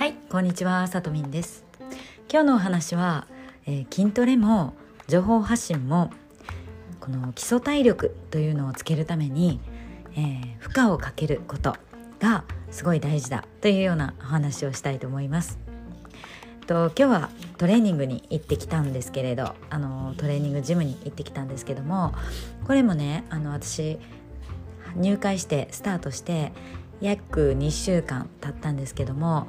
[0.00, 1.62] はいこんにちはさとみんです。
[2.32, 3.26] 今日のお話は、
[3.66, 4.72] えー、筋トレも
[5.08, 6.10] 情報発信も
[7.00, 9.60] この基礎体力というのをつけるために、
[10.12, 11.76] えー、負荷をかけること
[12.18, 15.58] がすごい大事だというようなお話をしたいと思います。
[16.66, 22.14] と今日はトレーニングに行ってきたんですけれどあのトレーニングジムに行ってきたんですけども
[22.66, 23.98] これもねあの私
[24.96, 26.52] 入会してスタートして
[27.02, 29.46] 約2週間経ったんですけども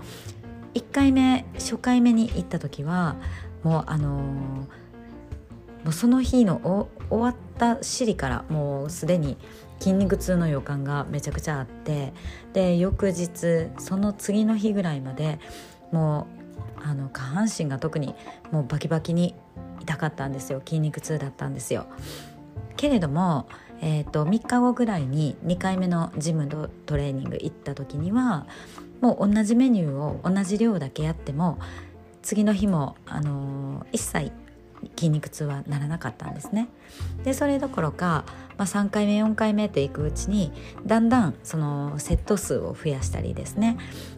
[0.73, 3.15] 1回目初回目に行った時は
[3.63, 4.67] もうあのー、も
[5.87, 9.37] うその日の終わった尻からもうすでに
[9.79, 12.13] 筋肉痛の予感がめちゃくちゃあって
[12.53, 15.39] で翌日その次の日ぐらいまで
[15.91, 16.27] も
[16.77, 18.15] うあの下半身が特に
[18.51, 19.35] もうバキバキに
[19.81, 21.87] 痛かったんですよ筋肉痛だったんですよ。
[22.77, 23.47] けれども
[23.81, 28.45] えーと、3日後ぐらいに2回目のジムのトレーニング行った時には
[29.01, 31.57] もう同じメニューを同じ量だけやっても
[32.21, 34.31] 次の日も、あのー、一切
[34.95, 36.67] 筋肉痛はならなかったんですね。
[37.23, 38.25] でそれどころか、
[38.57, 40.51] まあ、3回目4回目といくうちに
[40.85, 43.77] だんだんそのセット数を増やしたりですね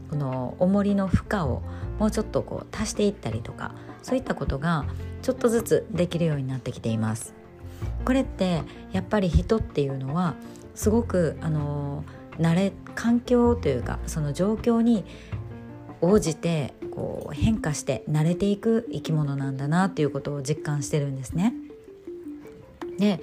[0.09, 1.61] この重りの負荷を
[1.99, 4.85] もうちょっとこう足していったりとかそういったことが
[5.21, 7.42] ちょっとずつできるようになってきています。
[8.05, 10.35] これってやっぱり人っていうのは
[10.75, 12.03] すごくあの
[12.39, 15.05] 慣れ環境というかその状況に
[16.01, 21.53] 応じてこう変化して慣れていく生き物なんだなっていうことを実感してるんですね。
[22.99, 23.21] で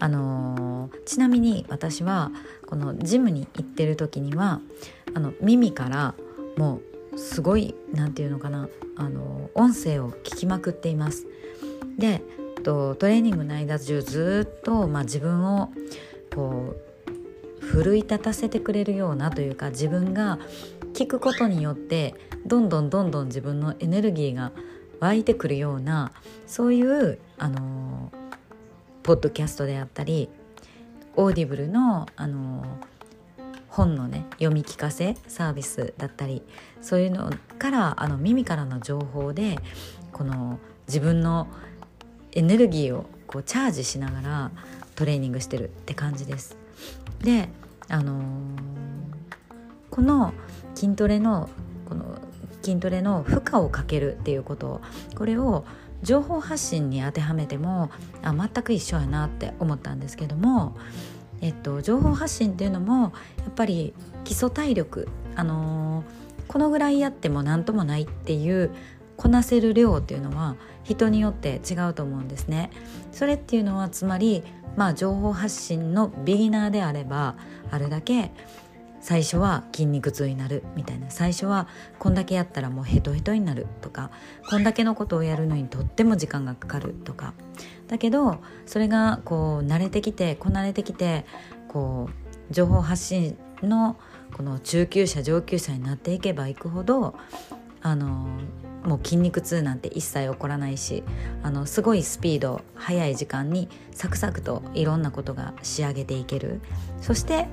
[0.00, 2.30] あのちなみに私は
[2.66, 4.60] このジムに行ってる時には
[5.14, 6.14] あの耳から
[6.56, 6.80] も
[7.12, 11.26] うすごい何て言うのかなあの音声を聞きまくっています。
[11.98, 12.22] で
[12.68, 15.72] とトレーニングの間中ずっと、まあ、自分を
[16.34, 16.76] こ
[17.62, 20.38] う奮い立たせてくれるようなというか自分が
[20.92, 24.52] 聞くことによってどんどんどんどん自分のエネルギーが
[25.00, 26.12] 湧いてくるような
[26.46, 28.12] そういうあの
[29.02, 30.28] ポッドキャストであったり
[31.16, 32.64] オーディブルのあの
[33.70, 36.42] 本のね読み聞かせサービスだったり
[36.82, 39.58] そういうのからあの耳からの情報で
[40.12, 41.48] この自分の
[42.32, 44.50] エネルギーをこうチャージしながら
[44.94, 46.56] トレーニングしてるって感じです。
[47.20, 47.48] で、
[47.88, 48.22] あのー、
[49.90, 50.32] この
[50.74, 51.48] 筋トレの
[51.88, 52.18] この
[52.62, 54.80] 筋トレの負荷をかけるっていうこと
[55.16, 55.64] これを
[56.02, 57.90] 情報発信に当てはめても
[58.22, 60.76] あ全く一緒やなって思ったんですけども、
[61.40, 68.70] えっと、情報発信っていうのもやっぱり基礎体力、あのー、このぐらいやっても何ともないっていう
[69.18, 72.70] こなせる量っていうのは人によって違うと思うんですね。
[73.12, 74.44] それっていうのはつまり、
[74.76, 77.36] まあ、情報発信のビギナーであれば
[77.70, 78.30] あるだけ
[79.00, 81.10] 最初は筋肉痛になるみたいな。
[81.10, 81.66] 最初は
[81.98, 84.10] こんだけやったらもうヘトヘトになるとか。
[84.48, 87.34] こんだけのことをやるのにとっても時間がかかるとか。
[87.88, 91.26] だけどそれがこう慣れてきてこなれてきて
[91.66, 93.96] こう情報発信の
[94.36, 97.14] この中級者上級者になっていけばいくほど
[97.82, 98.28] あの
[98.84, 101.02] もう筋肉痛なんて一切起こらないし
[101.42, 106.60] あのすごいスピード速い時間にサクサクといろんなことが仕上げていける
[107.00, 107.48] そして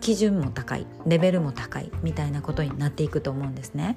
[0.00, 3.96] 基準も高いレベルも高いみたいなことになっていくと思うんですね。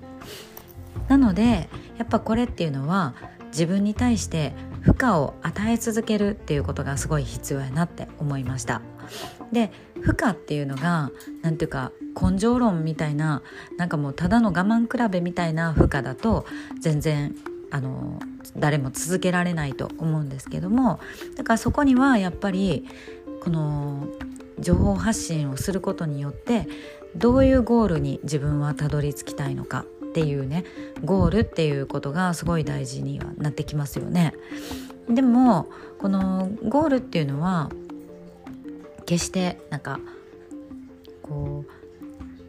[1.10, 3.14] なのでやっぱこれっていうのは
[3.58, 8.84] 自分に対して負荷を与え続けるっていうことがすごい必要やなって思いました。
[9.52, 11.10] で負荷っていうのが
[11.42, 11.92] 何ていうか
[12.22, 13.42] 根性論みたいな
[13.78, 16.46] なんかもうただの我慢比べみたいな負荷だと
[16.80, 17.34] 全然
[17.72, 18.20] あの
[18.56, 21.00] 誰も続けられないと思うんですけども
[21.36, 22.86] だからそこにはやっぱり
[23.44, 24.08] この
[24.60, 26.68] 情報発信をすることによって
[27.16, 29.86] どういうゴールに自分はたどり着きたいのか
[30.18, 30.66] っていうね
[31.06, 34.34] ゴールっていうことがすごい大事にはなってきますよね。
[35.08, 35.68] でも
[36.00, 37.70] このゴールっていうのは
[39.06, 40.00] 決してなんか
[41.22, 41.66] こ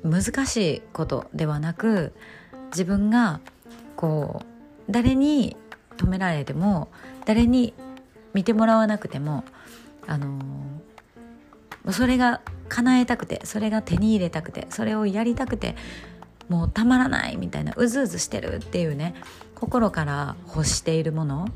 [0.03, 2.15] う難しいことではなく
[2.71, 3.41] 自分が
[3.97, 5.55] こう誰に
[5.99, 6.89] 止められても
[7.27, 7.75] 誰に
[8.33, 9.45] 見てもらわなくても
[10.07, 10.41] あの
[11.93, 12.41] それが
[12.71, 15.77] 叶えたくてそれが手に入れたくてそれをやりたくて
[16.49, 19.15] もうたまらないみたいなうずうずしてるっていうね
[19.55, 21.49] 心から欲しているもの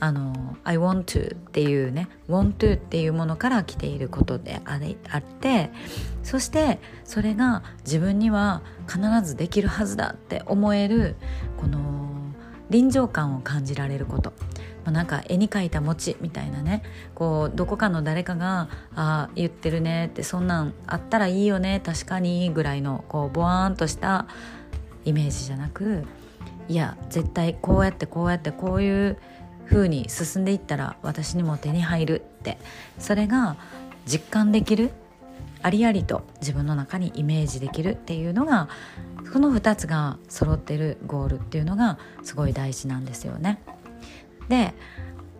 [0.00, 4.78] あの I want to っていうね want to っていうものから来ていることであ
[5.18, 5.70] って
[6.24, 11.14] そしてそれが自分には必ずできるはずだって思える
[11.60, 11.78] この
[12.68, 14.32] 臨場感を感じられること。
[14.84, 16.82] まあ、なんか絵に描いた餅みたいなね
[17.14, 24.26] こうどこかの誰かが「ああ言ってるね」ってそんなんあったらいいよね確かにぐらいのこうボワーンとした
[25.04, 26.04] イメージじゃなく
[26.68, 29.18] いや絶対こうやってこうやってこういう
[29.66, 32.58] 風に進んでいったら私にも手に入るって
[32.98, 33.56] それが
[34.06, 34.90] 実感できる
[35.62, 38.68] ありありと自分の中にイメージできるっていうのが
[39.32, 43.62] この2つが揃ってるゴールっていうのがすごい大事なんですよね。
[44.48, 44.74] で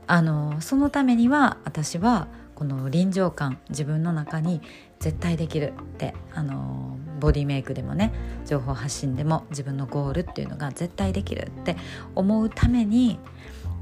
[0.07, 4.61] あのそのためには私はこの臨場感自分の中に
[5.01, 8.13] 絶対できるってあのボディメイクでもね
[8.47, 11.77] 情報発信でも自分のゴールっていうのが絶対できるって
[12.15, 13.19] 思うために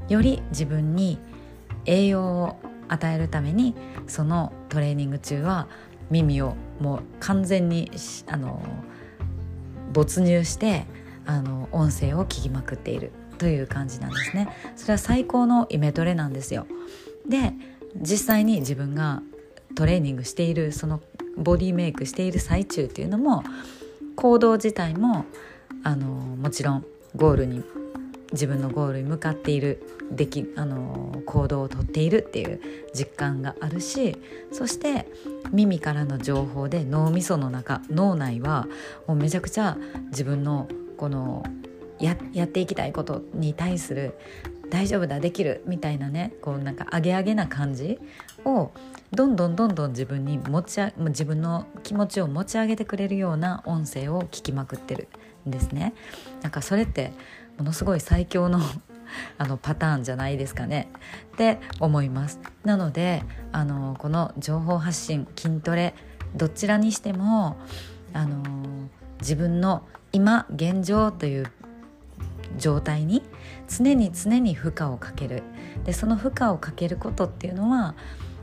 [0.09, 1.19] より自分に
[1.85, 3.75] 栄養を与えるために
[4.07, 5.67] そのトレーニング中は
[6.09, 7.91] 耳をもう完全に
[8.27, 8.61] あの
[9.93, 10.85] 没入して
[11.25, 13.11] あの音声を聞きまくっている。
[13.41, 14.49] という感じなんですね。
[14.75, 16.67] それは最高のイメトレなんですよ。
[17.27, 17.53] で
[17.95, 19.23] 実際に自分が
[19.75, 21.01] トレーニングしているその
[21.37, 23.43] ボディメイクしている最中っていうのも
[24.15, 25.25] 行動自体も
[25.83, 26.85] あのもちろん
[27.15, 27.63] ゴールに
[28.31, 32.61] 自分のゴールに向かっているできあの行動をとっているっていう
[32.93, 34.17] 実感があるし
[34.51, 35.07] そして
[35.51, 38.67] 耳からの情報で脳みその中脳内は
[39.07, 39.77] もうめちゃくちゃ
[40.11, 40.67] 自分の
[40.97, 41.43] この
[42.01, 44.17] ややっていきたいことに対する
[44.69, 47.99] 大丈夫だできるみたいなねこうなんかアゲアゲな感じ
[48.45, 48.71] を
[49.11, 55.09] どんどんどんどん自分に持ち自分の気持ちを持ち上げてくれるような音声を聞きまくってる
[55.47, 55.93] んですね。
[56.41, 57.11] なんかそれって
[57.57, 58.61] ものすごい最強の
[59.37, 60.87] あのパターンじゃないですかね
[61.33, 65.93] って思いますなのであのこの情報発信筋トレ
[66.33, 67.57] どちらにしても
[68.13, 68.41] あの
[69.19, 69.83] 自分の
[70.13, 71.51] 今現状という
[72.61, 73.21] 状態に
[73.67, 75.43] 常に常に負荷をかける。
[75.83, 77.95] でその負荷をかけることっていうのは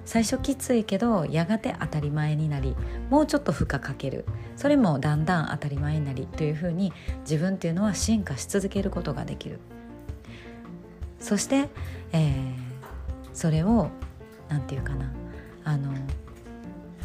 [0.04, 2.74] 最初きついけどやがて当たり前になり
[3.10, 4.26] もうちょっと負荷かける。
[4.56, 9.60] それもだんだん当たり前になりというふうに自分っていうのは進化し続けることができる。
[11.20, 11.68] そして、
[12.12, 12.54] えー、
[13.32, 13.88] それを
[14.48, 15.12] 何て言うかな
[15.64, 15.92] あの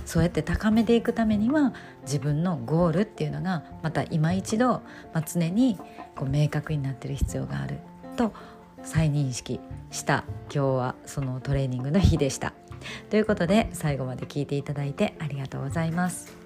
[0.05, 1.73] そうやって高めていくためには
[2.03, 4.81] 自分のゴールっていうのがまた今一度、ま
[5.15, 5.77] あ、常に
[6.15, 7.79] こう明確になってる必要がある
[8.17, 8.33] と
[8.83, 9.59] 再認識
[9.91, 12.53] した今日はそのトレーニングの日でした。
[13.09, 16.42] ということで最後まで聞いていただいてありがとうございます。